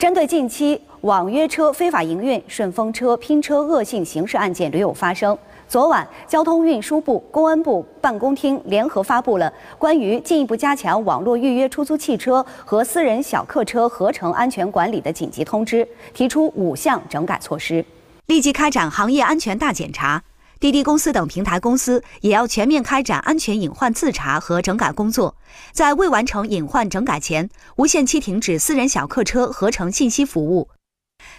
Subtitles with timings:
[0.00, 5.36] 针对近期网约车非法营运、顺风车拼车恶性刑事案件屡有发生，
[5.68, 17.84] 昨晚交通运输部、公安部办公厅联合发布了关于进一步加强网络预约出租汽车和私人小客车合成安全管理的紧急通知，提出五项整改措施，
[18.24, 20.22] 立即开展行业安全大检查。
[20.60, 25.34] 滴滴公司等平台公司也要全面开展安全隐患自查和整改工作，
[25.72, 30.68] 在未完成隐患整改前，无限期停止私人小客车合成信息服务，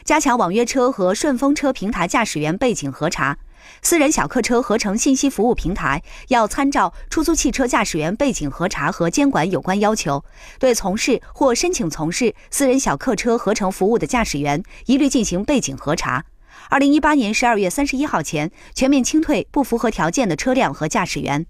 [0.04, 3.38] 加强网约车和顺风车平台驾驶员背景核查。
[3.84, 10.26] 私人小客车合成信息服务平台要参照出租汽车驾驶员背景核查和监管有关要求，
[10.58, 16.26] 对从事或申请从事私人小客车合成服务的驾驶员一律进行背景核查。
[16.70, 21.46] 二零一八年十二月三十一号前，全面清退不符合条件的车辆和驾驶员，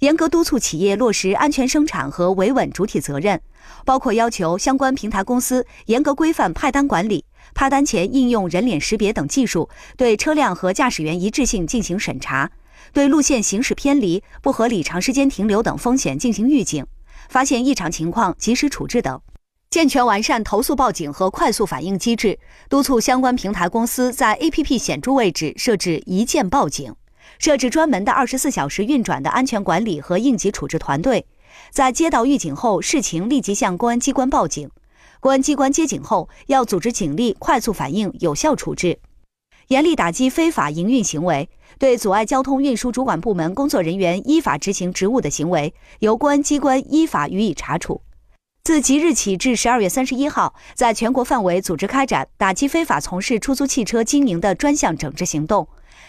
[0.00, 3.40] 严格督促企业落实安全生产和维稳主体责任，
[3.84, 12.50] 包括要求相关平台公司严格规范派单管理，派单前应用人脸识别等技术对车辆和驾驶员一致性进行审查，
[12.92, 16.84] 对路线行驶偏离、不合理长时间停留等风险进行预警，
[17.28, 19.20] 发现异常情况及时处置等。
[19.70, 22.36] 健全完善投诉报警和快速反应机制，
[22.68, 26.92] 督促相关平台公司在 APP 显著位置设置一键报警，
[27.38, 31.24] 设置专门的二十四小时运转的安全管理和应急处置团队，
[31.70, 34.68] 在接到预警后视情立即向公安机关报警，
[35.20, 38.98] 公安机关接警后要组织警力快速反应、有效处置，
[39.68, 41.48] 严厉打击非法营运行为，
[41.78, 48.02] 对阻碍交通运输主管部门工作人员依法执行职务的行为，由公安机关依法予以查处。
[48.62, 55.66] 自即日起至十二月三十一号，在全国范围组织开展打击非法从事出租汽车经营的专项整治行动。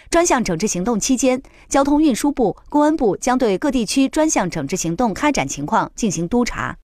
[0.09, 6.77] 专项整治行动期间，交通运输部、公安部将对各地区专项整治行动开展情况进行督查。